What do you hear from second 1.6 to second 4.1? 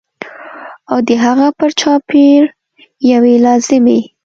چاپېر یوې لازمي